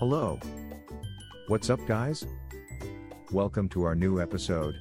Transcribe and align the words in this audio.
Hello. 0.00 0.40
What's 1.48 1.68
up, 1.68 1.78
guys? 1.86 2.24
Welcome 3.32 3.68
to 3.68 3.82
our 3.82 3.94
new 3.94 4.18
episode. 4.18 4.74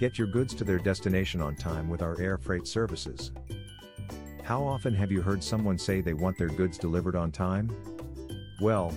Get 0.00 0.16
your 0.16 0.26
goods 0.28 0.54
to 0.54 0.64
their 0.64 0.78
destination 0.78 1.42
on 1.42 1.54
time 1.54 1.90
with 1.90 2.00
our 2.00 2.18
air 2.18 2.38
freight 2.38 2.66
services. 2.66 3.32
How 4.42 4.62
often 4.62 4.94
have 4.94 5.12
you 5.12 5.20
heard 5.20 5.44
someone 5.44 5.76
say 5.76 6.00
they 6.00 6.14
want 6.14 6.38
their 6.38 6.48
goods 6.48 6.78
delivered 6.78 7.16
on 7.16 7.30
time? 7.30 7.70
Well, 8.62 8.94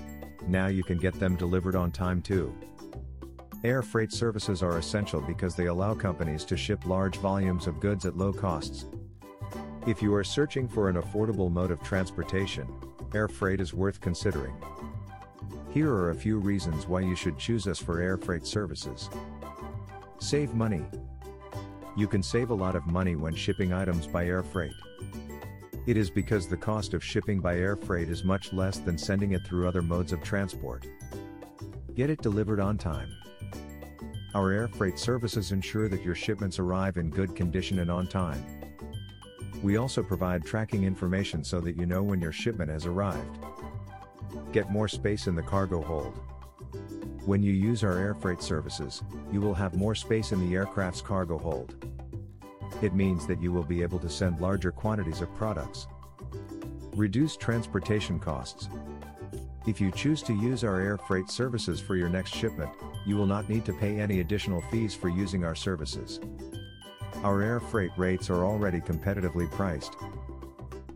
now 0.48 0.68
you 0.68 0.82
can 0.82 0.98
get 0.98 1.20
them 1.20 1.36
delivered 1.36 1.76
on 1.76 1.92
time 1.92 2.22
too. 2.22 2.56
Air 3.66 3.82
freight 3.82 4.14
services 4.14 4.64
are 4.64 4.78
essential 4.78 5.20
because 5.20 5.58
they 5.58 5.66
allow 5.66 5.94
companies 5.94 6.46
to 6.46 6.56
ship 6.56 6.86
large 6.86 7.18
volumes 7.18 7.68
of 7.68 7.82
goods 7.82 8.06
at 8.06 8.16
low 8.16 8.32
costs. 8.32 8.86
If 9.86 10.02
you 10.02 10.16
are 10.16 10.24
searching 10.24 10.70
for 10.70 10.88
an 10.88 10.96
affordable 10.96 11.52
mode 11.52 11.72
of 11.72 11.84
transportation, 11.84 12.66
air 13.14 13.28
freight 13.28 13.60
is 13.60 13.74
worth 13.74 14.00
considering. 14.00 14.56
Here 15.72 15.90
are 15.90 16.10
a 16.10 16.16
few 16.16 16.38
reasons 16.38 16.86
why 16.86 17.00
you 17.00 17.16
should 17.16 17.38
choose 17.38 17.66
us 17.66 17.80
for 17.80 18.02
air 18.02 18.18
freight 18.18 18.46
services. 18.46 19.10
Save 20.20 20.54
money. 20.54 20.84
You 21.96 22.08
can 22.08 22.22
save 22.22 22.50
a 22.50 22.54
lot 22.54 22.76
of 22.76 22.86
money 22.88 23.16
when 23.16 23.34
shipping 23.34 23.72
items 23.72 24.06
by 24.06 24.26
air 24.26 24.44
freight. 24.44 24.74
It 25.88 25.96
is 25.96 26.10
because 26.10 26.48
the 26.48 26.58
cost 26.58 26.94
of 26.94 27.02
shipping 27.02 27.40
by 27.40 27.56
air 27.56 27.78
freight 27.78 28.10
is 28.10 28.26
much 28.26 28.52
less 28.52 28.80
than 28.80 28.98
sending 28.98 29.32
it 29.32 29.46
through 29.48 29.66
other 29.66 29.82
modes 29.82 30.12
of 30.12 30.22
transport. 30.22 30.86
Get 31.96 32.10
it 32.10 32.22
delivered 32.22 32.60
on 32.60 32.78
time. 32.78 33.10
Our 34.36 34.52
air 34.52 34.68
freight 34.68 35.00
services 35.00 35.54
ensure 35.54 35.88
that 35.88 36.04
your 36.04 36.16
shipments 36.16 36.60
arrive 36.60 36.98
in 36.98 37.10
good 37.10 37.34
condition 37.34 37.80
and 37.80 37.90
on 37.90 38.08
time. 38.08 38.46
We 39.64 39.78
also 39.78 40.04
provide 40.04 40.44
tracking 40.44 40.84
information 40.84 41.46
so 41.46 41.62
that 41.62 41.78
you 41.78 41.86
know 41.86 42.04
when 42.04 42.20
your 42.20 42.34
shipment 42.34 42.70
has 42.70 42.86
arrived. 42.86 43.40
Get 44.52 44.70
more 44.70 44.90
space 44.90 45.28
in 45.28 45.36
the 45.36 45.42
cargo 45.42 45.82
hold. 45.82 46.20
When 47.26 47.42
you 47.42 47.54
use 47.54 47.84
our 47.84 47.98
air 47.98 48.14
freight 48.14 48.42
services, 48.42 49.02
you 49.32 49.40
will 49.40 49.54
have 49.54 49.76
more 49.76 49.96
space 49.96 50.34
in 50.34 50.46
the 50.46 50.56
aircraft's 50.56 51.02
cargo 51.02 51.38
hold. 51.38 51.86
It 52.82 52.94
means 52.94 53.26
that 53.28 53.42
you 53.42 53.54
will 53.54 53.64
be 53.64 53.82
able 53.82 54.00
to 54.00 54.10
send 54.10 54.42
larger 54.42 54.72
quantities 54.72 55.22
of 55.22 55.34
products. 55.36 55.88
Reduce 56.96 57.38
transportation 57.38 58.20
costs. 58.20 58.68
If 59.68 59.80
you 59.80 59.92
choose 59.92 60.22
to 60.24 60.34
use 60.34 60.64
our 60.64 60.82
air 60.82 60.98
freight 60.98 61.30
services 61.30 61.80
for 61.80 61.96
your 61.96 62.10
next 62.10 62.36
shipment, 62.36 62.72
you 63.06 63.16
will 63.16 63.28
not 63.28 63.48
need 63.48 63.64
to 63.66 63.74
pay 63.74 64.00
any 64.00 64.20
additional 64.20 64.62
fees 64.70 64.94
for 64.94 65.08
using 65.08 65.46
our 65.46 65.56
services. 65.56 66.20
Our 67.24 67.42
air 67.42 67.60
freight 67.60 67.92
rates 67.96 68.30
are 68.30 68.44
already 68.44 68.82
competitively 68.82 69.50
priced. 69.52 69.96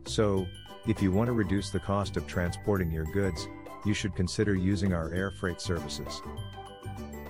So, 0.05 0.45
if 0.87 1.01
you 1.01 1.11
want 1.11 1.27
to 1.27 1.33
reduce 1.33 1.69
the 1.69 1.79
cost 1.79 2.17
of 2.17 2.27
transporting 2.27 2.91
your 2.91 3.05
goods, 3.05 3.47
you 3.85 3.93
should 3.93 4.15
consider 4.15 4.55
using 4.55 4.93
our 4.93 5.13
air 5.13 5.31
freight 5.31 5.61
services. 5.61 6.21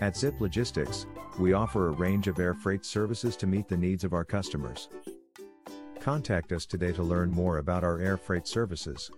At 0.02 0.18
Zip 0.18 0.40
Logistics, 0.40 1.06
we 1.40 1.54
offer 1.54 1.88
a 1.88 1.92
range 1.92 2.28
of 2.28 2.40
air 2.40 2.54
freight 2.54 2.86
services 2.86 3.36
to 3.38 3.48
meet 3.48 3.68
the 3.68 3.78
needs 3.78 4.04
of 4.04 4.14
our 4.14 4.26
customers. 4.26 4.90
Contact 6.00 6.52
us 6.52 6.66
today 6.66 6.92
to 6.94 7.04
learn 7.04 7.32
more 7.32 7.58
about 7.58 7.84
our 7.84 8.00
air 8.00 8.18
freight 8.18 8.48
services. 8.48 9.10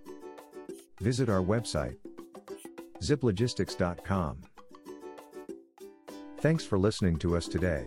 Visit 1.01 1.29
our 1.29 1.41
website 1.41 1.97
ziplogistics.com. 3.01 4.37
Thanks 6.39 6.63
for 6.63 6.79
listening 6.79 7.17
to 7.17 7.37
us 7.37 7.47
today. 7.47 7.85